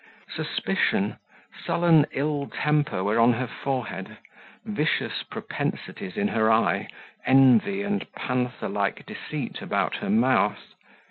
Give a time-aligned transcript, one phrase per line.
[0.35, 1.17] Suspicion,
[1.63, 4.17] sullen ill temper were on her forehead,
[4.65, 6.87] vicious propensities in her eye,
[7.23, 10.73] envy and panther like deceit about her mouth.